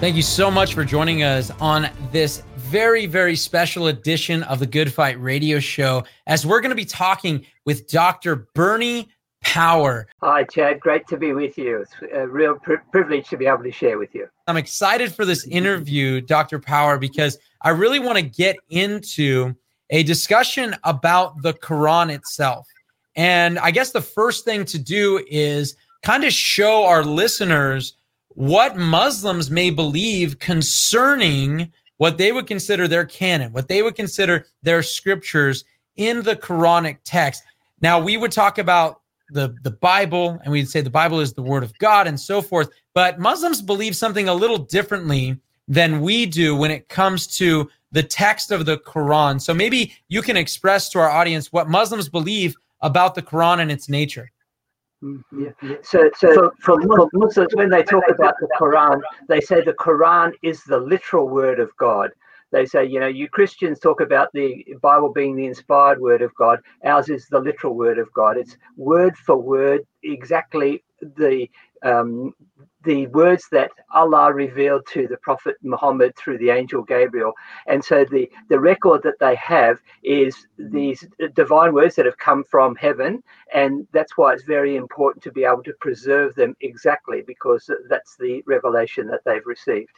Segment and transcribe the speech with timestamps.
[0.00, 4.66] Thank you so much for joining us on this very, very special edition of the
[4.66, 8.46] Good Fight Radio Show as we're going to be talking with Dr.
[8.54, 9.08] Bernie
[9.40, 10.06] Power.
[10.22, 10.78] Hi, Chad.
[10.78, 11.78] Great to be with you.
[11.78, 14.28] It's a real pri- privilege to be able to share with you.
[14.46, 16.60] I'm excited for this interview, Dr.
[16.60, 19.56] Power, because I really want to get into
[19.90, 22.68] a discussion about the Quran itself.
[23.16, 25.74] And I guess the first thing to do is
[26.04, 27.94] kind of show our listeners
[28.38, 34.46] what Muslims may believe concerning what they would consider their canon, what they would consider
[34.62, 35.64] their scriptures
[35.96, 37.42] in the Quranic text.
[37.80, 41.42] Now, we would talk about the, the Bible and we'd say the Bible is the
[41.42, 45.36] word of God and so forth, but Muslims believe something a little differently
[45.66, 49.40] than we do when it comes to the text of the Quran.
[49.40, 53.72] So maybe you can express to our audience what Muslims believe about the Quran and
[53.72, 54.30] its nature.
[55.04, 55.44] Mm-hmm.
[55.62, 55.76] Yeah.
[55.82, 60.32] So, so for, for Muslims, when they talk about the Quran, they say the Quran
[60.42, 62.10] is the literal word of God.
[62.50, 66.34] They say, you know, you Christians talk about the Bible being the inspired word of
[66.34, 66.60] God.
[66.84, 68.38] Ours is the literal word of God.
[68.38, 71.46] It's word for word, exactly the
[71.84, 72.34] um,
[72.88, 77.34] the words that Allah revealed to the Prophet Muhammad through the angel Gabriel.
[77.66, 82.44] And so the, the record that they have is these divine words that have come
[82.44, 83.22] from heaven.
[83.52, 88.16] And that's why it's very important to be able to preserve them exactly because that's
[88.16, 89.92] the revelation that they've received.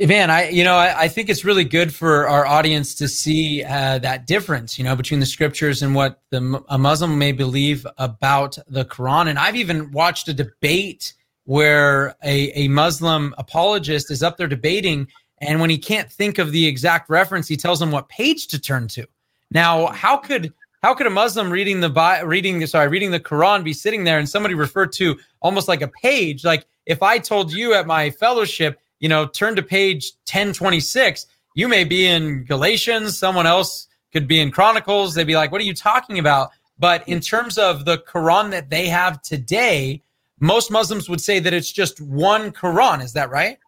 [0.00, 3.62] Man, I you know I, I, think it's really good for our audience to see
[3.62, 7.86] uh, that difference, you know, between the scriptures and what the a Muslim may believe
[7.96, 9.28] about the Quran.
[9.28, 15.08] And I've even watched a debate where a, a Muslim apologist is up there debating,
[15.38, 18.58] and when he can't think of the exact reference, he tells them what page to
[18.58, 19.06] turn to.
[19.50, 20.52] Now, how could
[20.82, 24.28] how could a Muslim reading the reading sorry reading the Quran be sitting there and
[24.28, 26.44] somebody referred to almost like a page?
[26.44, 31.26] Like if I told you at my fellowship you know, turn to page 1026.
[31.54, 35.14] You may be in Galatians, someone else could be in Chronicles.
[35.14, 36.52] They'd be like, what are you talking about?
[36.78, 40.00] But in terms of the Quran that they have today,
[40.44, 43.02] most Muslims would say that it's just one Quran.
[43.02, 43.58] Is that right?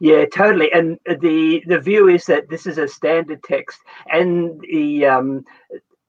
[0.00, 0.72] Yeah, totally.
[0.72, 3.78] And the the view is that this is a standard text
[4.10, 5.44] and the um,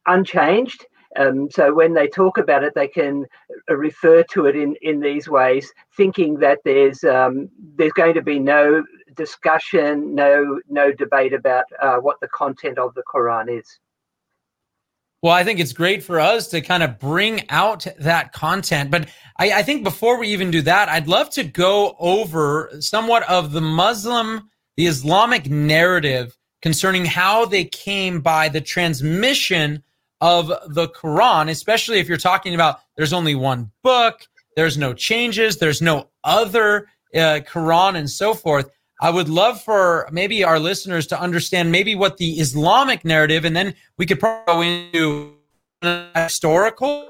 [0.06, 0.86] unchanged
[1.18, 3.26] um, so when they talk about it, they can
[3.70, 8.40] refer to it in, in these ways, thinking that there's um, there's going to be
[8.40, 8.84] no
[9.16, 13.80] discussion, no no debate about uh, what the content of the Quran is.
[15.24, 18.92] Well, I think it's great for us to kind of bring out that content.
[18.92, 23.28] But I, I, think before we even do that, I'd love to go over somewhat
[23.28, 29.84] of the Muslim, the Islamic narrative concerning how they came by the transmission
[30.22, 34.22] of the Quran, especially if you're talking about there's only one book,
[34.56, 38.70] there's no changes, there's no other uh, Quran, and so forth.
[39.00, 43.56] I would love for maybe our listeners to understand maybe what the Islamic narrative, and
[43.56, 45.34] then we could probably go
[45.82, 47.10] into historical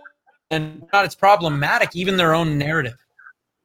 [0.51, 2.97] and not it's problematic, even their own narrative.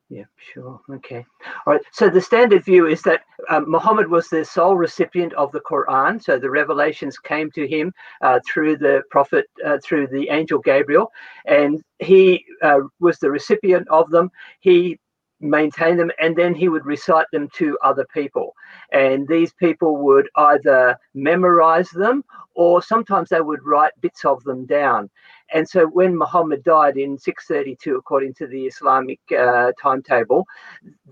[0.09, 0.79] Yeah, sure.
[0.91, 1.25] Okay.
[1.67, 1.81] All right.
[1.91, 6.23] So the standard view is that um, Muhammad was the sole recipient of the Quran.
[6.23, 11.11] So the revelations came to him uh, through the prophet, uh, through the angel Gabriel,
[11.47, 14.31] and he uh, was the recipient of them.
[14.61, 14.99] He
[15.43, 18.55] maintain them and then he would recite them to other people.
[18.93, 24.67] And these people would either memorize them or sometimes they would write bits of them
[24.67, 25.11] down.
[25.53, 30.47] And so when muhammad died in 632 according to the islamic uh, timetable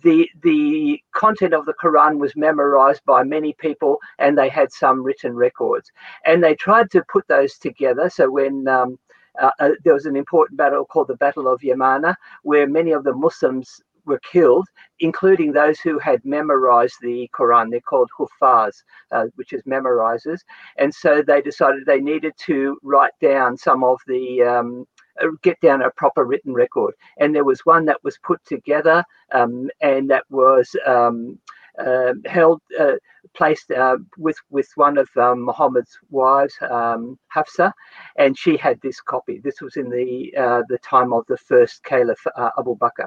[0.02, 5.02] the the content of the quran was memorized by many people and they had some
[5.02, 5.90] written records.
[6.24, 8.08] And they tried to put those together.
[8.08, 8.98] So when um,
[9.40, 13.04] uh, uh, there was an important battle called the Battle of Yamama, where many of
[13.04, 14.66] the Muslims were killed,
[15.00, 17.70] including those who had memorized the Quran.
[17.70, 18.72] They're called huffaz,
[19.12, 20.40] uh, which is memorizers.
[20.76, 24.86] And so they decided they needed to write down some of the um,
[25.22, 26.94] uh, get down a proper written record.
[27.18, 31.38] And there was one that was put together, um, and that was um,
[31.78, 32.94] uh, held, uh,
[33.34, 37.72] placed uh, with with one of um, Muhammad's wives, um, Hafsa,
[38.18, 39.40] and she had this copy.
[39.42, 43.06] This was in the uh, the time of the first Caliph uh, Abu Bakr.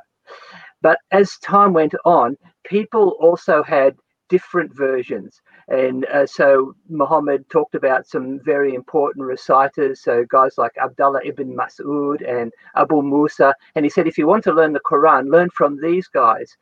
[0.83, 3.95] But as time went on, people also had
[4.27, 5.41] different versions.
[5.69, 11.55] And uh, so Muhammad talked about some very important reciters, so guys like Abdullah ibn
[11.55, 13.55] Mas'ud and Abu Musa.
[13.75, 16.57] And he said, if you want to learn the Quran, learn from these guys.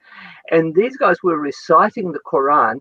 [0.51, 2.75] And these guys were reciting the Quran,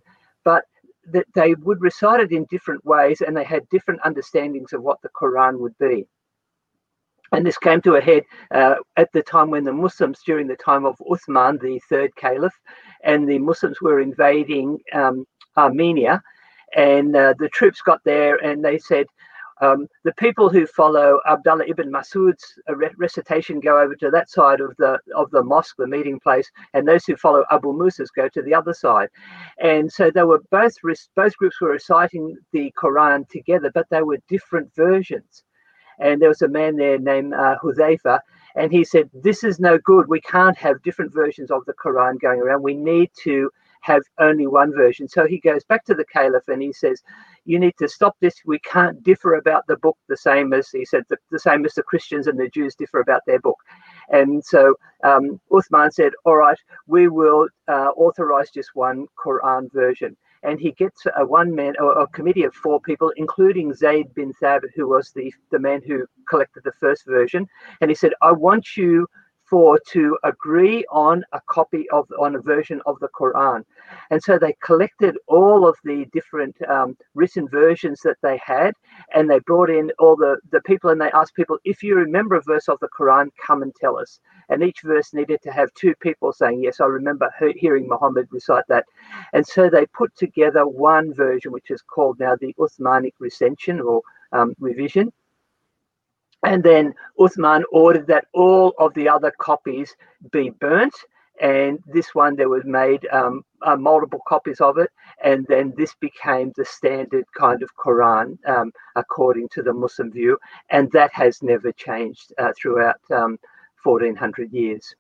[0.45, 0.65] but
[1.07, 5.01] that they would recite it in different ways and they had different understandings of what
[5.01, 6.07] the Quran would be.
[7.33, 10.57] And this came to a head uh, at the time when the Muslims, during the
[10.57, 12.59] time of Uthman, the third caliph,
[13.05, 15.25] and the Muslims were invading um,
[15.57, 16.21] Armenia.
[16.77, 19.07] And uh, the troops got there and they said,
[19.61, 22.59] um, the people who follow Abdullah ibn Masud's
[22.97, 26.89] recitation go over to that side of the of the mosque, the meeting place, and
[26.89, 29.09] those who follow Abu Musa's go to the other side.
[29.59, 30.75] And so they were both
[31.15, 35.45] both groups were reciting the Quran together, but they were different versions.
[36.01, 38.21] And there was a man there named uh, Hudhaifa,
[38.57, 40.09] and he said, "This is no good.
[40.09, 42.63] We can't have different versions of the Quran going around.
[42.63, 43.51] We need to."
[43.83, 45.09] have only one version.
[45.09, 47.03] So he goes back to the caliph and he says,
[47.45, 48.35] You need to stop this.
[48.45, 51.75] We can't differ about the book the same as he said, the, the same as
[51.75, 53.59] the Christians and the Jews differ about their book.
[54.11, 54.75] And so
[55.05, 60.17] um, Uthman said, All right, we will uh, authorize just one Quran version.
[60.43, 64.33] And he gets a one man or a committee of four people, including Zayd bin
[64.43, 67.47] Thabit, who was the, the man who collected the first version.
[67.81, 69.07] And he said, I want you
[69.51, 73.65] for to agree on a copy of on a version of the Quran,
[74.11, 78.73] and so they collected all of the different um, written versions that they had,
[79.15, 82.37] and they brought in all the the people, and they asked people if you remember
[82.37, 84.21] a verse of the Quran, come and tell us.
[84.49, 88.65] And each verse needed to have two people saying yes, I remember hearing Muhammad recite
[88.69, 88.85] that,
[89.33, 94.03] and so they put together one version, which is called now the Uthmanic recension or
[94.33, 95.13] um, revision
[96.43, 99.95] and then Uthman ordered that all of the other copies
[100.31, 100.95] be burnt.
[101.41, 104.91] And this one, there was made um, uh, multiple copies of it.
[105.25, 110.39] And then this became the standard kind of Quran um, according to the Muslim view.
[110.69, 113.39] And that has never changed uh, throughout um,
[113.83, 114.95] 1400 years.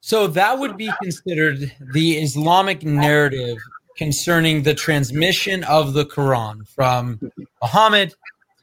[0.00, 3.58] So that would be considered the Islamic narrative
[3.96, 7.18] concerning the transmission of the Quran from
[7.62, 8.14] Muhammad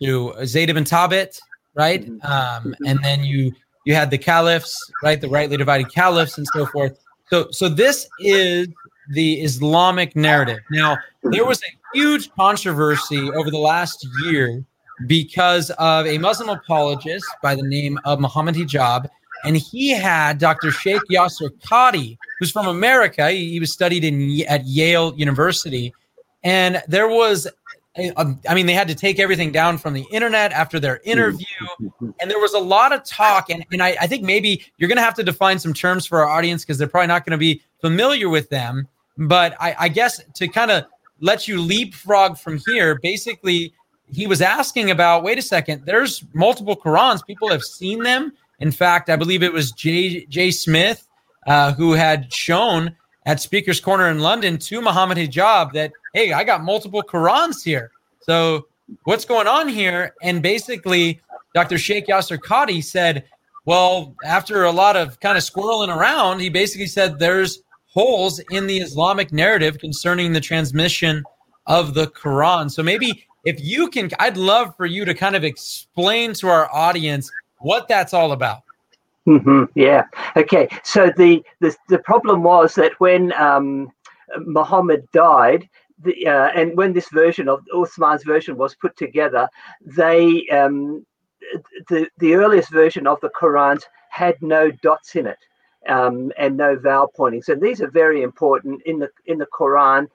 [0.02, 1.40] to Zayd ibn Thabit,
[1.76, 2.06] right?
[2.06, 2.66] Mm-hmm.
[2.68, 3.54] Um, and then you
[3.86, 5.20] you had the caliphs, right?
[5.20, 6.98] The rightly divided caliphs and so forth.
[7.30, 8.68] So so this is
[9.12, 10.60] the Islamic narrative.
[10.72, 14.64] Now there was a huge controversy over the last year
[15.08, 19.08] because of a Muslim apologist by the name of Muhammad Hijab.
[19.46, 20.72] And he had Dr.
[20.72, 23.30] Sheikh Yasir Qadhi, who's from America.
[23.30, 25.94] He, he was studied in at Yale University.
[26.44, 27.48] And there was
[27.96, 31.46] I mean, they had to take everything down from the internet after their interview.
[32.20, 33.52] And there was a lot of talk.
[33.52, 36.22] And, and I, I think maybe you're going to have to define some terms for
[36.22, 38.88] our audience because they're probably not going to be familiar with them.
[39.18, 40.86] But I, I guess to kind of
[41.20, 43.74] let you leapfrog from here, basically,
[44.12, 47.26] he was asking about wait a second, there's multiple Qurans.
[47.26, 48.34] People have seen them.
[48.60, 51.08] In fact, I believe it was Jay, Jay Smith
[51.46, 56.44] uh, who had shown at Speaker's Corner in London to Muhammad Hijab that, hey, I
[56.44, 57.92] got multiple Qurans here.
[58.22, 58.68] So
[59.04, 60.14] what's going on here?
[60.22, 61.22] And basically,
[61.54, 61.78] Dr.
[61.78, 63.26] Sheikh Yasir Qadhi said,
[63.66, 68.68] well, after a lot of kind of squirreling around, he basically said there's holes in
[68.68, 71.24] the Islamic narrative concerning the transmission
[71.68, 72.70] of the Quran.
[72.70, 76.74] So maybe if you can, I'd love for you to kind of explain to our
[76.74, 78.64] audience what that's all about.
[79.28, 80.04] Mm-hmm, yeah.
[80.36, 80.68] Okay.
[80.84, 83.90] So the, the the problem was that when um,
[84.40, 85.68] Muhammad died,
[86.04, 89.48] the, uh, and when this version of Uthman's version was put together,
[89.86, 91.06] they um,
[91.88, 95.40] the the earliest version of the Quran had no dots in it
[95.88, 100.06] um, and no vowel pointings, and these are very important in the in the Quran.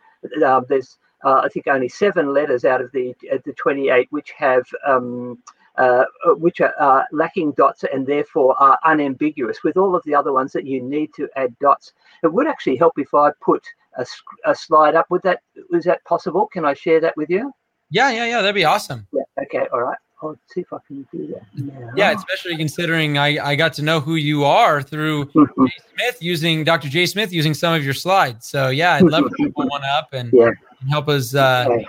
[0.44, 4.64] Uh, there's uh, I think only seven letters out of the the 28 which have
[4.86, 5.38] um,
[5.78, 10.32] uh, which are uh, lacking dots and therefore are unambiguous with all of the other
[10.32, 11.92] ones that you need to add dots.
[12.23, 13.64] It would actually help if I put
[13.97, 14.04] a,
[14.44, 15.06] a slide up.
[15.11, 15.40] Would that
[15.73, 16.47] is that possible?
[16.47, 17.52] Can I share that with you?
[17.90, 18.40] Yeah, yeah, yeah.
[18.40, 19.06] That'd be awesome.
[19.12, 19.23] Yeah.
[19.42, 19.66] Okay.
[19.73, 19.99] All right.
[20.20, 21.42] I'll see if I can do that.
[21.54, 21.92] Now.
[21.94, 26.64] Yeah, especially considering I, I got to know who you are through Jay Smith using
[26.64, 26.88] Dr.
[26.88, 28.49] Jay Smith using some of your slides.
[28.49, 30.50] So yeah, I'd love to pull one up and, yeah.
[30.80, 31.87] and help us uh, okay.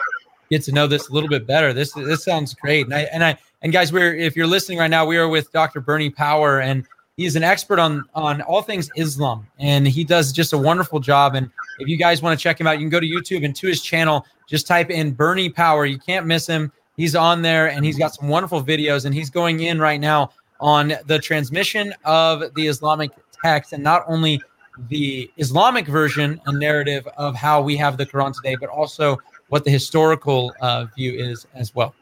[0.50, 1.74] Get to know this a little bit better.
[1.74, 2.86] This this sounds great.
[2.86, 5.52] And I and I and guys, we're if you're listening right now, we are with
[5.52, 5.82] Dr.
[5.82, 6.86] Bernie Power, and
[7.18, 11.36] he's an expert on on all things Islam, and he does just a wonderful job.
[11.36, 13.56] And if you guys want to check him out, you can go to YouTube and
[13.56, 14.26] to his channel.
[14.48, 15.86] Just type in Bernie Power.
[15.86, 16.72] You can't miss him.
[16.98, 19.06] He's on there, and he's got some wonderful videos.
[19.06, 23.12] And he's going in right now on the transmission of the Islamic
[23.44, 24.42] text and not only
[24.88, 29.18] the Islamic version and narrative of how we have the Quran today, but also
[29.50, 31.94] what the historical uh, view is as well.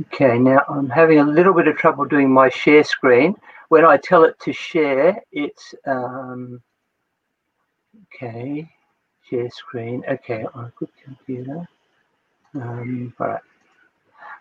[0.00, 3.34] Okay, now I'm having a little bit of trouble doing my share screen.
[3.68, 6.62] When I tell it to share, it's um,
[8.14, 8.68] okay,
[9.28, 10.04] share screen.
[10.08, 11.66] Okay, on a good computer.
[12.54, 13.40] Um, all right.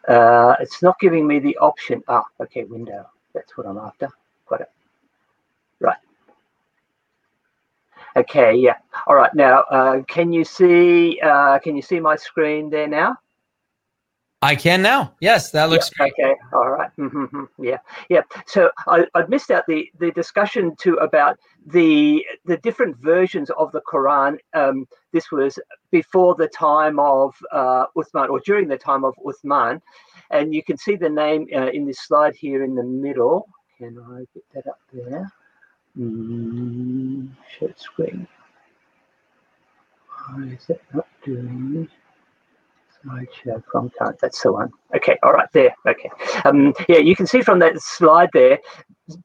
[0.07, 2.03] Uh, it's not giving me the option.
[2.07, 3.09] Ah, okay, window.
[3.33, 4.09] That's what I'm after.
[4.47, 4.71] Got it.
[5.79, 5.97] Right.
[8.17, 8.77] Okay, yeah.
[9.07, 9.33] All right.
[9.33, 11.19] Now, uh, can you see?
[11.21, 13.17] Uh, can you see my screen there now?
[14.41, 15.13] I can now.
[15.21, 16.13] Yes, that looks great.
[16.19, 16.35] Okay.
[16.53, 16.91] All right.
[17.57, 17.77] Yeah.
[18.09, 18.21] Yeah.
[18.45, 23.71] So I, I missed out the, the discussion too about the the different versions of
[23.71, 24.37] the Quran.
[24.53, 25.57] Um, this was
[25.89, 29.81] before the time of uh, Uthman or during the time of Uthman,
[30.29, 33.47] and you can see the name uh, in this slide here in the middle.
[33.79, 35.31] Can I get that up there?
[35.97, 38.27] Mm, share screen.
[40.27, 41.87] Why is it not doing?
[43.05, 44.17] slideshow from current.
[44.21, 44.71] That's the one.
[44.95, 45.75] Okay, all right, there.
[45.87, 46.09] Okay.
[46.43, 48.59] Um, yeah, you can see from that slide there,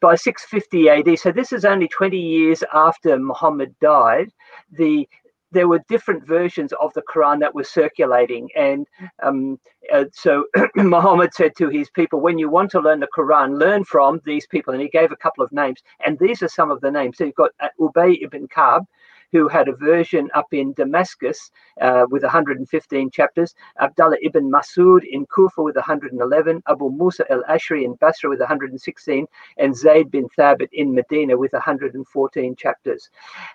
[0.00, 4.30] by 650 AD, so this is only 20 years after Muhammad died,
[4.72, 5.08] the
[5.52, 8.48] there were different versions of the Quran that were circulating.
[8.56, 8.86] And
[9.22, 9.58] um,
[9.92, 13.84] uh, so Muhammad said to his people, when you want to learn the Quran, learn
[13.84, 14.72] from these people.
[14.72, 15.80] And he gave a couple of names.
[16.04, 17.18] And these are some of the names.
[17.18, 18.86] So you've got uh, Ubay ibn Ka'b,
[19.32, 25.26] who had a version up in Damascus uh, with 115 chapters, Abdullah ibn Masud in
[25.26, 29.26] Kufa with 111, Abu Musa al Ashri in Basra with 116,
[29.58, 33.10] and Zayd bin Thabit in Medina with 114 chapters.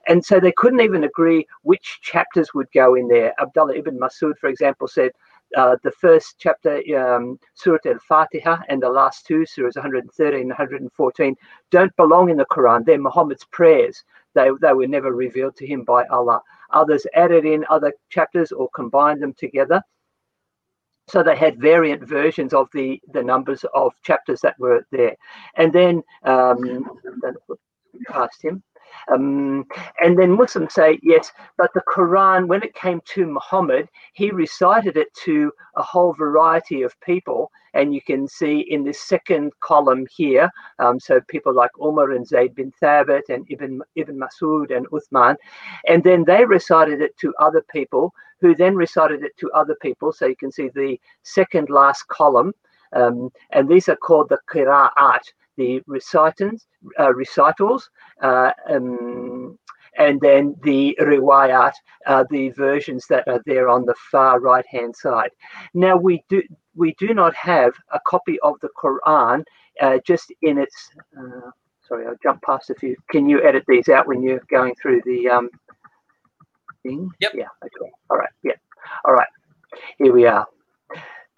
[0.08, 3.34] And so they couldn't even agree which chapters would go in there.
[3.40, 5.12] Abdullah ibn Masud, for example, said,
[5.56, 10.50] uh, the first chapter, um, Surah Al Fatiha, and the last two, Surahs 113 and
[10.50, 11.36] 114,
[11.72, 12.86] don't belong in the Quran.
[12.86, 14.04] They're Muhammad's prayers.
[14.34, 16.42] They, they were never revealed to him by Allah.
[16.72, 19.82] Others added in other chapters or combined them together.
[21.08, 25.16] So they had variant versions of the, the numbers of chapters that were there.
[25.56, 26.90] And then, um,
[28.08, 28.64] past him.
[29.12, 29.66] Um,
[30.02, 34.98] and then Muslims say, yes, but the Quran, when it came to Muhammad, he recited
[34.98, 37.52] it to a whole variety of people.
[37.74, 40.50] And you can see in this second column here,
[40.80, 45.36] um, so people like Umar and Zayd bin Thabit and Ibn, Ibn Masud and Uthman.
[45.88, 50.12] And then they recited it to other people who then recited it to other people.
[50.14, 52.54] So you can see the second last column.
[52.94, 55.24] Um, and these are called the qira'at
[55.58, 56.68] the recitants,
[57.00, 57.90] uh, recitals,
[58.22, 59.58] uh, um,
[59.98, 61.72] and then the riwayat,
[62.06, 65.32] uh, the versions that are there on the far right hand side.
[65.74, 66.42] Now we do
[66.76, 69.44] we do not have a copy of the Quran
[69.82, 70.92] uh, just in its.
[71.18, 71.52] Uh,
[71.88, 72.96] sorry, I'll jump past a few.
[73.10, 75.50] Can you edit these out when you're going through the um,
[76.84, 77.10] thing?
[77.20, 77.32] Yep.
[77.36, 77.48] Yeah.
[77.64, 77.92] Okay.
[78.10, 78.30] All right.
[78.44, 78.54] Yeah.
[79.06, 79.28] All right.
[79.98, 80.46] Here we are.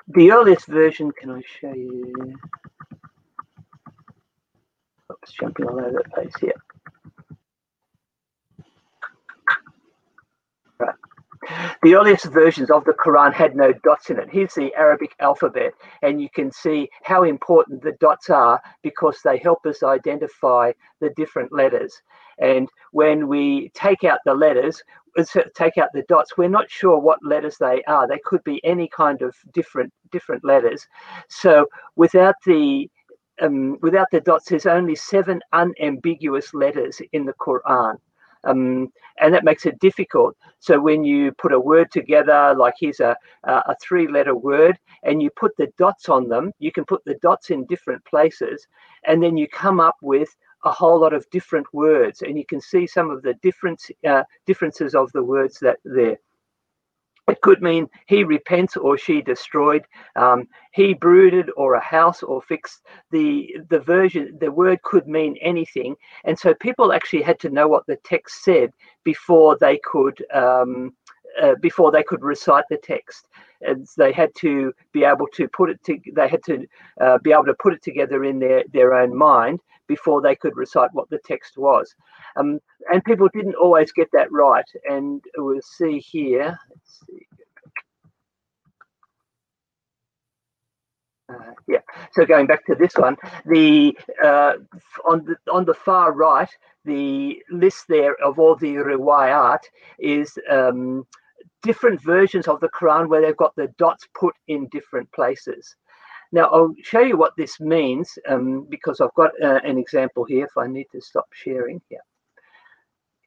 [0.09, 1.11] The earliest version.
[1.11, 2.35] Can I show you?
[5.27, 6.53] Oops, jumping all over the place here.
[10.79, 10.95] Right.
[11.83, 14.29] The earliest versions of the Quran had no dots in it.
[14.31, 19.37] Here's the Arabic alphabet, and you can see how important the dots are because they
[19.37, 22.01] help us identify the different letters.
[22.39, 24.81] And when we take out the letters,
[25.17, 25.23] uh,
[25.55, 28.07] take out the dots, we're not sure what letters they are.
[28.07, 30.85] They could be any kind of different different letters.
[31.29, 32.89] So without the
[33.41, 37.97] um, without the dots, there's only seven unambiguous letters in the Quran.
[38.43, 40.37] Um, and that makes it difficult.
[40.59, 45.21] So when you put a word together, like here's a, a three letter word, and
[45.21, 48.67] you put the dots on them, you can put the dots in different places,
[49.05, 50.29] and then you come up with
[50.63, 54.23] a whole lot of different words, and you can see some of the difference, uh,
[54.45, 56.17] differences of the words that there.
[57.27, 59.83] It could mean he repents or she destroyed.
[60.15, 62.85] Um, he brooded or a house or fixed.
[63.11, 67.67] The the version the word could mean anything, and so people actually had to know
[67.67, 68.71] what the text said
[69.03, 70.93] before they could um,
[71.41, 73.27] uh, before they could recite the text.
[73.61, 76.65] And they had to be able to put it to, they had to
[77.01, 80.55] uh, be able to put it together in their, their own mind before they could
[80.55, 81.95] recite what the text was.
[82.35, 82.59] Um,
[82.91, 84.65] and people didn't always get that right.
[84.89, 86.59] And we'll see here.
[86.83, 87.25] See.
[91.29, 91.79] Uh, yeah.
[92.13, 94.53] So going back to this one, the uh,
[95.05, 96.49] on the on the far right,
[96.85, 99.59] the list there of all the riwayat
[99.99, 101.05] is um,
[101.63, 105.75] different versions of the Quran where they've got the dots put in different places.
[106.31, 110.45] now I'll show you what this means um, because I've got uh, an example here.
[110.45, 112.05] If I need to stop sharing, yeah,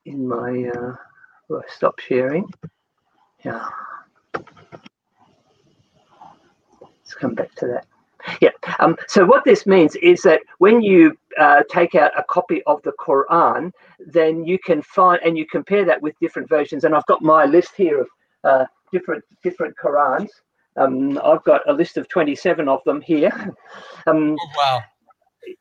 [0.04, 0.94] in my uh,
[1.48, 2.46] well, stop sharing,
[3.44, 3.68] yeah.
[7.10, 7.86] Let's come back to that.
[8.40, 8.50] Yeah.
[8.78, 12.82] Um, so what this means is that when you uh, take out a copy of
[12.82, 16.84] the Quran, then you can find and you compare that with different versions.
[16.84, 18.08] And I've got my list here of
[18.44, 20.28] uh, different different Qurans.
[20.76, 23.32] Um, I've got a list of 27 of them here.
[24.06, 24.80] um, oh, wow.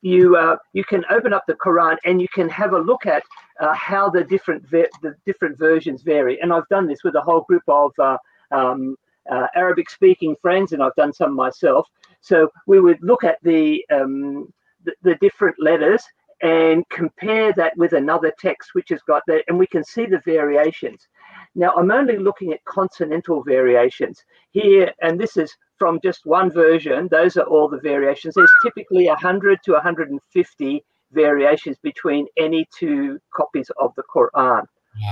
[0.02, 3.24] You uh, you can open up the Quran and you can have a look at
[3.60, 6.40] uh, how the different the different versions vary.
[6.42, 8.18] And I've done this with a whole group of uh,
[8.52, 8.96] um,
[9.30, 11.88] uh, Arabic speaking friends, and I've done some myself.
[12.22, 14.52] So we would look at the, um,
[14.84, 16.04] the, the different letters
[16.42, 20.22] and compare that with another text which has got that, and we can see the
[20.26, 21.08] variations.
[21.56, 27.08] Now, I'm only looking at consonantal variations here, and this is from just one version.
[27.10, 28.36] Those are all the variations.
[28.36, 34.64] There's typically 100 to 150 variations between any two copies of the Quran.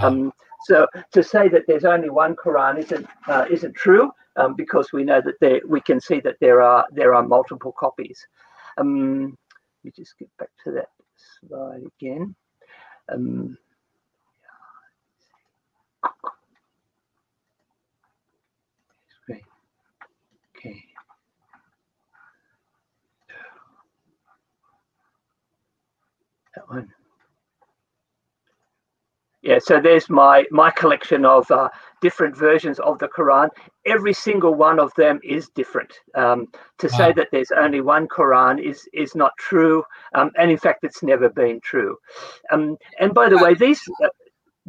[0.01, 0.31] Um,
[0.65, 5.03] so to say that there's only one Quran isn't uh, isn't true um, because we
[5.03, 8.19] know that there we can see that there are there are multiple copies.
[8.77, 9.37] Um,
[9.83, 10.89] let me just get back to that
[11.47, 12.35] slide again.
[13.11, 13.57] Um,
[20.57, 20.83] okay.
[26.55, 26.91] That one
[29.48, 31.70] yeah so there's my my collection of uh,
[32.01, 33.50] different versions of the quran.
[33.86, 35.94] Every single one of them is different.
[36.16, 36.48] Um,
[36.80, 36.98] to wow.
[36.98, 41.01] say that there's only one quran is is not true um, and in fact it's
[41.01, 41.98] never been true.
[42.51, 44.10] Um, and by the way these uh,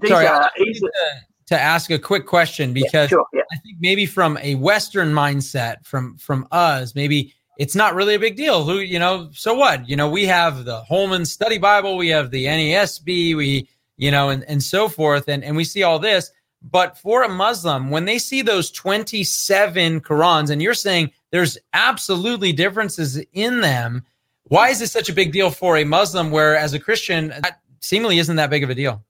[0.01, 1.11] these Sorry, are easy to,
[1.47, 3.43] to, ask a quick question because yeah, sure, yeah.
[3.53, 8.21] i think maybe from a western mindset from from us maybe it's not really a
[8.21, 8.65] big deal.
[8.65, 9.89] Who you know so what?
[9.89, 14.31] You know we have the holman study bible we have the nasb we you know,
[14.31, 15.29] and, and so forth.
[15.29, 16.31] And, and we see all this.
[16.63, 22.53] But for a Muslim, when they see those 27 Qurans, and you're saying there's absolutely
[22.53, 24.05] differences in them,
[24.45, 27.61] why is this such a big deal for a Muslim, where as a Christian, that
[27.81, 29.05] seemingly isn't that big of a deal?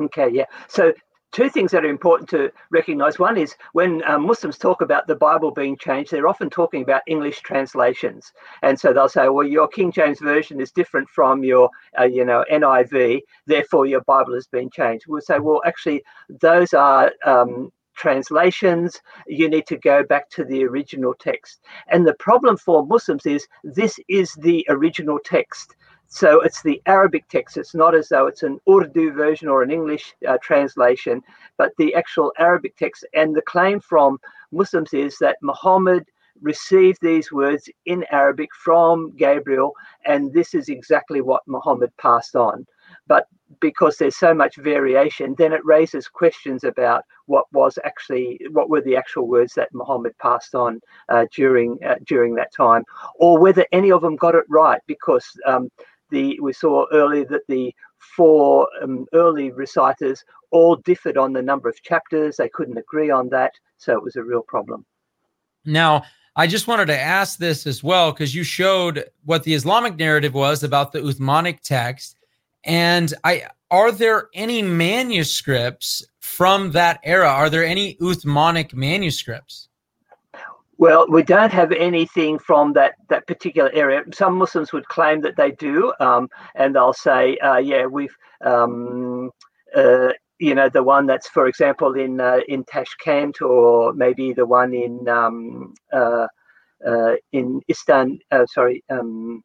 [0.00, 0.46] Okay, yeah.
[0.68, 0.92] So
[1.32, 3.18] two things that are important to recognize.
[3.18, 7.02] One is when um, Muslims talk about the Bible being changed, they're often talking about
[7.06, 11.70] English translations, and so they'll say, "Well, your King James version is different from your,
[11.98, 16.74] uh, you know, NIV, therefore your Bible has been changed." We'll say, "Well, actually, those
[16.74, 22.56] are." Um, translations you need to go back to the original text and the problem
[22.56, 25.76] for muslims is this is the original text
[26.12, 27.56] so it's the Arabic text.
[27.56, 31.22] It's not as though it's an Urdu version or an English uh, translation,
[31.56, 33.06] but the actual Arabic text.
[33.14, 34.18] And the claim from
[34.50, 36.04] Muslims is that Muhammad
[36.42, 39.72] received these words in Arabic from Gabriel,
[40.04, 42.66] and this is exactly what Muhammad passed on.
[43.06, 43.26] But
[43.60, 48.80] because there's so much variation, then it raises questions about what was actually what were
[48.82, 52.84] the actual words that Muhammad passed on uh, during uh, during that time,
[53.16, 55.70] or whether any of them got it right, because um,
[56.12, 60.22] the we saw earlier that the four um, early reciters
[60.52, 62.36] all differed on the number of chapters.
[62.36, 64.84] They couldn't agree on that, so it was a real problem.
[65.64, 66.04] Now,
[66.36, 70.34] I just wanted to ask this as well because you showed what the Islamic narrative
[70.34, 72.16] was about the Uthmanic text,
[72.64, 77.28] and I are there any manuscripts from that era?
[77.28, 79.68] Are there any Uthmanic manuscripts?
[80.82, 84.02] Well, we don't have anything from that, that particular area.
[84.12, 89.30] Some Muslims would claim that they do, um, and they'll say, uh, "Yeah, we've." Um,
[89.76, 90.08] uh,
[90.40, 94.74] you know the one that's, for example, in uh, in Tashkent, or maybe the one
[94.74, 96.26] in um, uh,
[96.84, 98.18] uh, in Istan.
[98.32, 99.44] Uh, sorry, um,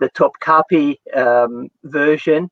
[0.00, 2.50] the Topkapi um, version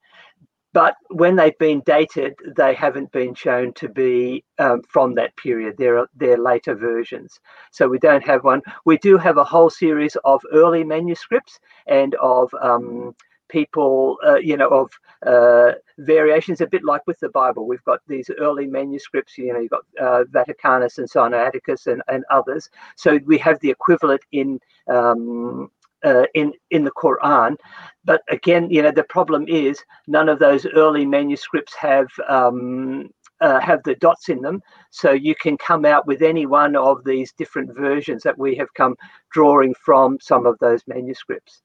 [0.72, 5.76] but when they've been dated, they haven't been shown to be um, from that period.
[5.76, 7.38] They're, they're later versions.
[7.70, 8.62] So we don't have one.
[8.84, 13.14] We do have a whole series of early manuscripts and of um,
[13.52, 14.90] people, uh, you know, of
[15.26, 17.68] uh, variations, a bit like with the Bible.
[17.68, 22.24] We've got these early manuscripts, you know, you've got uh, Vaticanus and Sinaiticus and, and
[22.30, 22.70] others.
[22.96, 24.58] So we have the equivalent in
[24.88, 25.70] um,
[26.04, 27.56] uh, in in the Quran.
[28.04, 33.10] But again, you know, the problem is none of those early manuscripts have um,
[33.40, 37.04] uh, have the dots in them, so you can come out with any one of
[37.04, 38.96] these different versions that we have come
[39.32, 41.62] drawing from some of those manuscripts.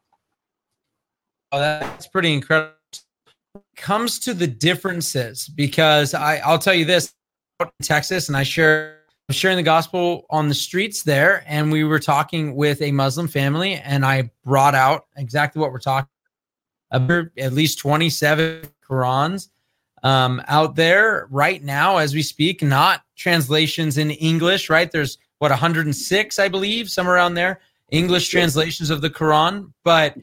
[1.51, 2.73] Oh, that's pretty incredible.
[3.75, 7.13] Comes to the differences because I, I'll tell you this:
[7.81, 8.96] Texas, and I share
[9.33, 13.73] sharing the gospel on the streets there, and we were talking with a Muslim family,
[13.75, 16.09] and I brought out exactly what we're talking
[16.91, 19.49] about at least 27 Qurans
[20.03, 24.89] um, out there right now as we speak, not translations in English, right?
[24.89, 27.59] There's what 106, I believe, somewhere around there,
[27.91, 29.73] English translations of the Quran.
[29.83, 30.15] But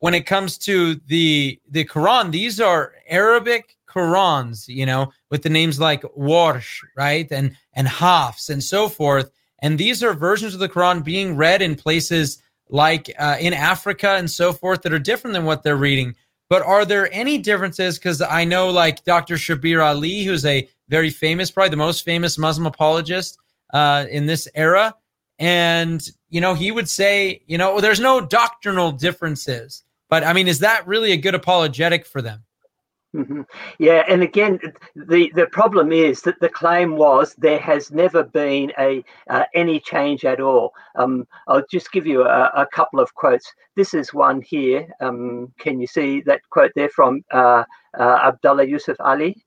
[0.00, 5.48] when it comes to the the Quran, these are Arabic Qurans, you know, with the
[5.48, 7.30] names like Warsh, right?
[7.30, 9.30] And and Hafs and so forth.
[9.60, 14.10] And these are versions of the Quran being read in places like uh, in Africa
[14.10, 16.14] and so forth that are different than what they're reading.
[16.48, 17.98] But are there any differences?
[17.98, 19.34] Because I know, like Dr.
[19.34, 23.38] Shabir Ali, who's a very famous, probably the most famous Muslim apologist
[23.74, 24.94] uh, in this era,
[25.38, 29.82] and you know, he would say, you know, well, there's no doctrinal differences.
[30.08, 32.44] But I mean, is that really a good apologetic for them?
[33.16, 33.42] Mm-hmm.
[33.78, 34.60] Yeah, and again,
[34.94, 39.80] the the problem is that the claim was there has never been a uh, any
[39.80, 40.72] change at all.
[40.94, 43.50] Um, I'll just give you a, a, couple of quotes.
[43.76, 44.86] This is one here.
[45.00, 47.64] Um, can you see that quote there from uh,
[47.98, 49.42] uh, Abdullah Yusuf Ali?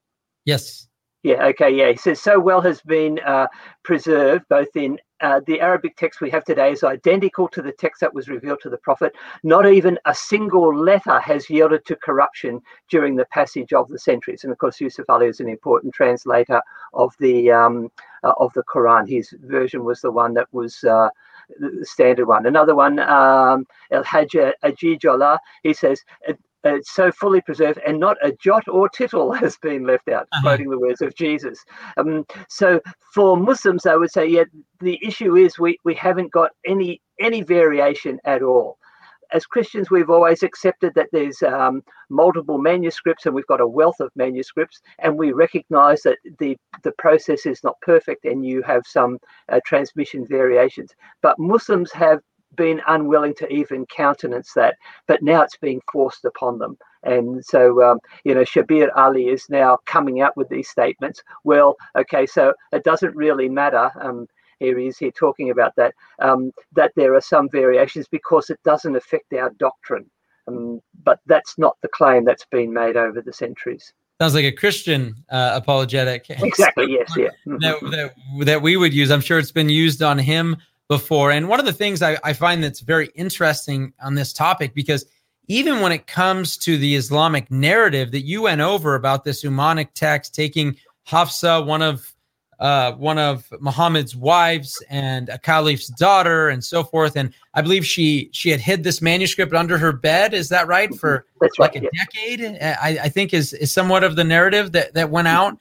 [0.46, 0.88] Yes.
[1.24, 1.46] Yeah.
[1.48, 1.70] Okay.
[1.70, 1.92] Yeah.
[1.92, 3.48] He says so well has been uh,
[3.84, 8.02] preserved both in uh, the Arabic text we have today is identical to the text
[8.02, 9.14] that was revealed to the Prophet.
[9.44, 14.44] Not even a single letter has yielded to corruption during the passage of the centuries.
[14.44, 16.60] And of course, Yusuf Ali is an important translator
[16.94, 17.92] of the um,
[18.24, 19.08] uh, of the Quran.
[19.08, 20.84] His version was the one that was.
[20.84, 21.10] Uh,
[21.60, 22.46] the standard one.
[22.46, 26.02] Another one, um, El Hajj Ajijola, he says,
[26.64, 30.42] it's so fully preserved and not a jot or tittle has been left out, uh-huh.
[30.42, 31.64] quoting the words of Jesus.
[31.98, 32.80] Um, so
[33.14, 34.44] for Muslims, I would say, yeah,
[34.80, 38.78] the issue is we, we haven't got any any variation at all.
[39.34, 44.02] As Christians, we've always accepted that there's um, multiple manuscripts and we've got a wealth
[44.02, 48.82] of manuscripts, and we recognize that the, the process is not perfect and you have
[48.86, 49.18] some
[49.50, 50.92] uh, transmission variations.
[51.22, 52.20] But Muslims have
[52.56, 54.76] been unwilling to even countenance that,
[55.08, 56.78] but now it's being forced upon them.
[57.04, 61.24] And so, um, you know, Shabir Ali is now coming out with these statements.
[61.44, 63.92] Well, okay, so it doesn't really matter.
[64.00, 64.28] Um,
[64.60, 68.60] here he is here talking about that, um, that there are some variations because it
[68.64, 70.06] doesn't affect our doctrine.
[70.48, 73.94] Um, but that's not the claim that's been made over the centuries.
[74.20, 76.28] Sounds like a Christian uh, apologetic.
[76.30, 76.92] Exactly.
[76.92, 77.12] yes.
[77.18, 77.30] Yeah.
[77.58, 79.10] that, that, that we would use.
[79.10, 80.58] I'm sure it's been used on him
[80.92, 81.32] before.
[81.32, 85.06] And one of the things I, I find that's very interesting on this topic, because
[85.48, 89.94] even when it comes to the Islamic narrative that you went over about this Uthmanic
[89.94, 90.76] text taking
[91.06, 92.14] Hafsa, one of
[92.60, 97.16] uh, one of Muhammad's wives and a caliph's daughter, and so forth.
[97.16, 100.34] And I believe she she had hid this manuscript under her bed.
[100.34, 100.94] Is that right?
[100.94, 102.04] For That's like right, a yeah.
[102.04, 105.58] decade, I, I think is is somewhat of the narrative that that went out.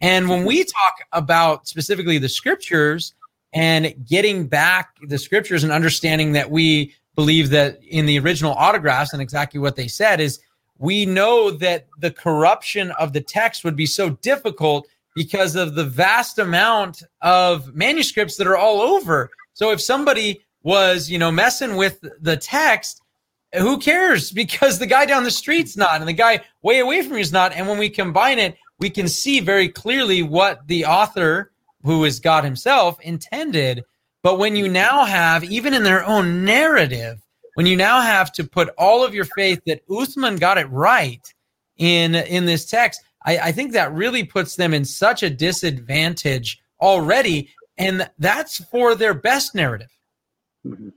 [0.00, 3.12] And when we talk about specifically the scriptures,
[3.52, 9.12] and getting back the scriptures and understanding that we believe that in the original autographs
[9.12, 10.40] and exactly what they said is
[10.78, 15.84] we know that the corruption of the text would be so difficult because of the
[15.84, 19.30] vast amount of manuscripts that are all over.
[19.52, 23.02] So if somebody was, you know, messing with the text,
[23.58, 24.32] who cares?
[24.40, 27.32] Because the guy down the street's not, and the guy way away from you is
[27.32, 27.52] not.
[27.52, 31.49] And when we combine it, we can see very clearly what the author
[31.82, 33.84] who is God himself, intended.
[34.22, 37.20] But when you now have, even in their own narrative,
[37.54, 41.22] when you now have to put all of your faith that Uthman got it right
[41.78, 46.60] in in this text, I, I think that really puts them in such a disadvantage
[46.80, 49.90] already, and that's for their best narrative.
[50.66, 50.90] Mm-hmm.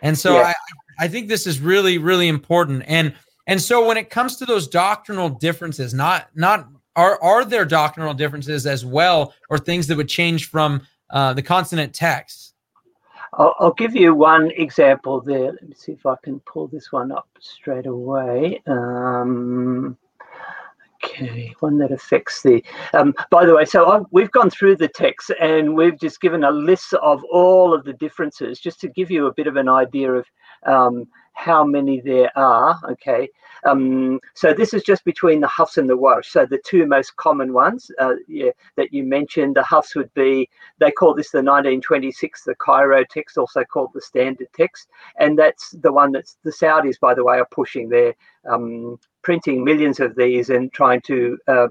[0.00, 0.52] And so yeah.
[0.98, 2.84] I, I think this is really, really important.
[2.86, 3.14] And
[3.46, 8.14] and so when it comes to those doctrinal differences, not not are are there doctrinal
[8.14, 12.54] differences as well, or things that would change from uh, the consonant text?
[13.34, 15.52] I'll, I'll, give you one example there.
[15.52, 18.62] Let me see if I can pull this one up straight away.
[18.66, 19.98] Um,
[21.04, 22.64] okay, one that affects the.
[22.94, 26.44] Um, by the way, so I've, we've gone through the text and we've just given
[26.44, 29.68] a list of all of the differences, just to give you a bit of an
[29.68, 30.26] idea of
[30.64, 32.80] um, how many there are.
[32.92, 33.28] Okay,
[33.64, 36.26] um, so this is just between the Hafs and the Warsh.
[36.26, 40.48] So the two most common ones uh, yeah, that you mentioned, the Hafs would be,
[40.78, 44.88] they call this the 1926, the Cairo text, also called the standard text.
[45.18, 47.88] And that's the one that the Saudis, by the way, are pushing.
[47.88, 48.14] They're
[48.48, 51.68] um, printing millions of these and trying to uh,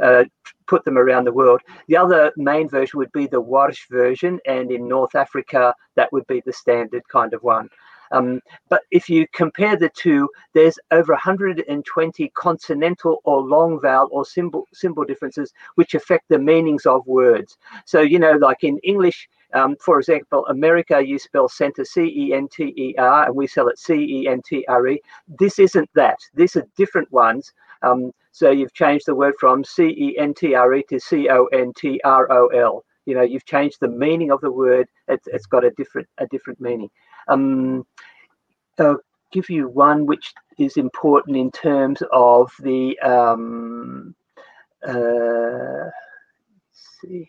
[0.00, 0.24] uh,
[0.66, 1.60] put them around the world.
[1.88, 6.26] The other main version would be the Warsh version, and in North Africa, that would
[6.28, 7.68] be the standard kind of one.
[8.12, 14.24] Um, but if you compare the two, there's over 120 consonantal or long vowel or
[14.24, 17.56] symbol symbol differences which affect the meanings of words.
[17.86, 22.32] So you know, like in English, um, for example, America, you spell center C E
[22.34, 25.00] N T E R, and we spell it C E N T R E.
[25.28, 26.18] This isn't that.
[26.34, 27.52] These are different ones.
[27.82, 31.28] Um, so you've changed the word from C E N T R E to C
[31.28, 32.84] O N T R O L.
[33.04, 34.86] You know, you've changed the meaning of the word.
[35.08, 36.88] It's, it's got a different a different meaning.
[37.28, 37.86] Um,
[38.78, 38.98] I'll
[39.30, 42.98] give you one which is important in terms of the.
[43.00, 44.14] Um,
[44.86, 45.90] uh,
[46.72, 47.28] see.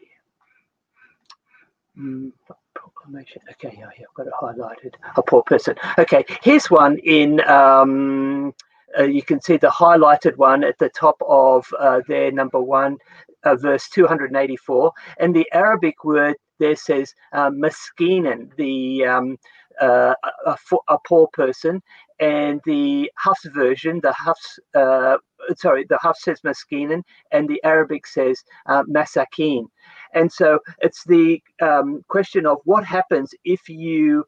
[1.98, 2.32] Mm,
[2.74, 3.42] proclamation.
[3.52, 4.94] Okay, yeah, yeah, I've got it highlighted.
[5.18, 5.76] A poor person.
[6.00, 7.42] Okay, here's one in.
[7.48, 8.54] Um,
[8.98, 12.98] uh, you can see the highlighted one at the top of uh, their number one,
[13.44, 14.92] uh, verse 284.
[15.20, 19.38] And the Arabic word there says uh, maskinen, the um,
[19.82, 20.14] uh,
[20.46, 20.58] a,
[20.88, 21.82] a, poor person,
[22.20, 25.18] and the Hafs version, the Hafs, uh,
[25.56, 29.66] sorry, the Hafs says maskinen, and the Arabic says uh, masakin.
[30.14, 34.26] And so it's the um, question of what happens if you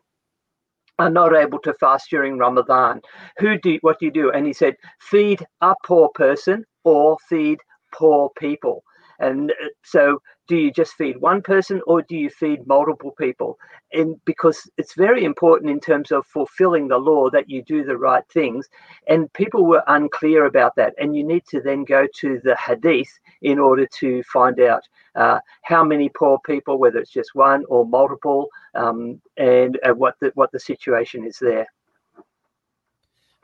[0.99, 3.01] are not able to fast during Ramadan.
[3.39, 4.31] Who do what do you do?
[4.31, 7.59] And he said, feed a poor person or feed
[7.93, 8.83] poor people.
[9.19, 13.57] And uh, so, do you just feed one person or do you feed multiple people?
[13.93, 17.97] And because it's very important in terms of fulfilling the law that you do the
[17.97, 18.67] right things.
[19.07, 20.93] And people were unclear about that.
[20.99, 23.09] And you need to then go to the hadith
[23.41, 24.83] in order to find out
[25.15, 30.15] uh, how many poor people, whether it's just one or multiple, um, and uh, what
[30.19, 31.67] the what the situation is there.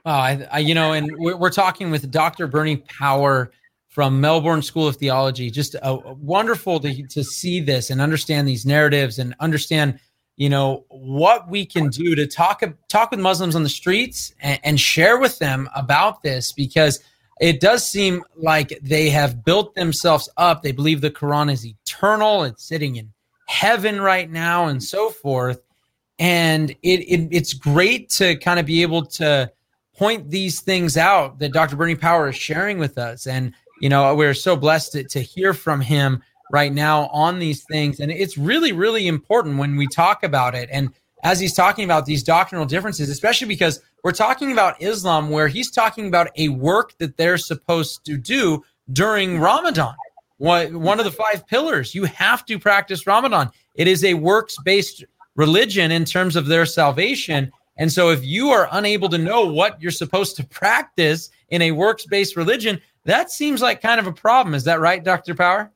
[0.04, 2.48] Oh, I, I, you know, and we're, we're talking with Dr.
[2.48, 3.52] Bernie Power
[3.92, 5.52] from Melbourne School of Theology.
[5.52, 10.00] Just a, a wonderful to, to see this and understand these narratives and understand,
[10.38, 14.60] you know, what we can do to talk talk with Muslims on the streets and,
[14.64, 17.02] and share with them about this because
[17.42, 20.62] it does seem like they have built themselves up.
[20.62, 23.12] They believe the Quran is eternal, it's sitting in
[23.48, 25.62] heaven right now, and so forth.
[26.18, 29.52] And it, it it's great to kind of be able to
[29.98, 31.76] point these things out that Dr.
[31.76, 33.28] Bernie Power is sharing with us.
[33.28, 37.64] And, you know, we're so blessed to, to hear from him right now on these
[37.64, 38.00] things.
[38.00, 40.70] And it's really, really important when we talk about it.
[40.72, 45.48] And as he's talking about these doctrinal differences, especially because we're talking about Islam, where
[45.48, 48.64] he's talking about a work that they're supposed to do
[48.94, 49.96] during Ramadan.
[50.38, 53.52] One of the five pillars, you have to practice Ramadan.
[53.76, 55.04] It is a works based
[55.36, 57.52] religion in terms of their salvation.
[57.78, 61.72] And so, if you are unable to know what you're supposed to practice in a
[61.72, 64.54] works based religion, that seems like kind of a problem.
[64.56, 65.36] Is that right, Dr.
[65.36, 65.72] Power?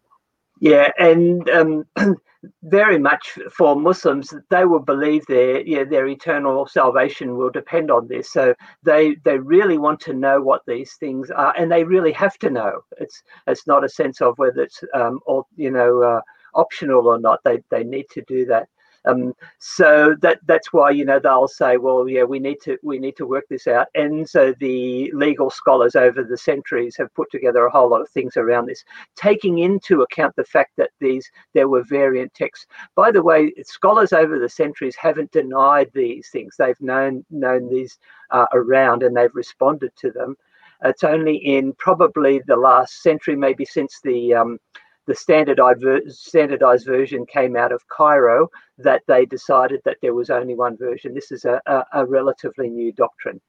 [0.60, 1.86] Yeah, and um,
[2.64, 8.08] very much for Muslims, they will believe their yeah, their eternal salvation will depend on
[8.08, 8.32] this.
[8.32, 12.38] So they they really want to know what these things are, and they really have
[12.40, 12.82] to know.
[12.98, 16.22] It's it's not a sense of whether it's um, or you know uh,
[16.54, 17.42] optional or not.
[17.44, 18.68] They they need to do that.
[19.08, 23.00] Um, so that that's why you know they'll say, well, yeah, we need to we
[23.00, 23.88] need to work this out.
[23.96, 28.10] And so the legal scholars over the centuries have put together a whole lot of
[28.10, 28.84] things around this,
[29.16, 32.66] taking into account the fact that these there were variant texts.
[32.96, 36.56] By the way, scholars over the centuries haven't denied these things.
[36.58, 37.98] They've known known these
[38.32, 40.36] uh, around and they've responded to them.
[40.84, 44.60] It's only in probably the last century, maybe since the um,
[45.08, 50.78] the standardized, version came out of Cairo, that they decided that there was only one
[50.78, 51.14] version.
[51.14, 53.40] This is a, a, a relatively new doctrine.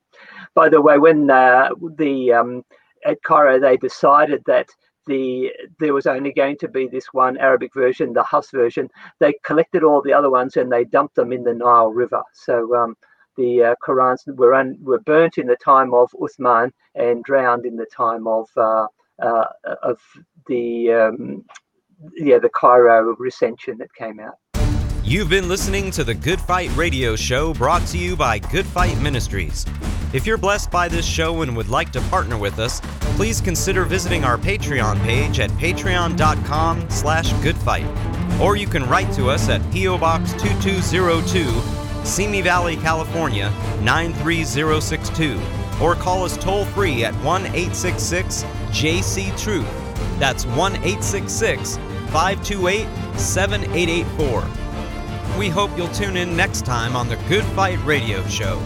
[0.54, 2.62] By the way, when uh, the um,
[3.04, 4.68] at Cairo they decided that
[5.06, 8.88] the there was only going to be this one Arabic version, the Hafs version,
[9.20, 12.22] they collected all the other ones and they dumped them in the Nile River.
[12.32, 12.96] So um,
[13.36, 17.76] the uh, Qurans were un, were burnt in the time of Uthman and drowned in
[17.76, 18.86] the time of uh,
[19.22, 19.44] uh,
[19.82, 19.98] of
[20.46, 21.44] the um,
[22.16, 24.34] yeah the Cairo recension that came out.
[25.04, 29.00] You've been listening to the Good Fight Radio Show brought to you by Good Fight
[29.00, 29.64] Ministries.
[30.12, 32.80] If you're blessed by this show and would like to partner with us,
[33.16, 37.86] please consider visiting our Patreon page at patreon.com slash goodfight.
[38.40, 39.98] Or you can write to us at P.O.
[39.98, 43.50] Box 2202, Simi Valley, California
[43.82, 45.65] 93062.
[45.80, 49.68] Or call us toll free at 1 866 JC Truth.
[50.18, 51.76] That's 1 866
[52.10, 52.86] 528
[53.18, 55.38] 7884.
[55.38, 58.60] We hope you'll tune in next time on the Good Fight Radio Show.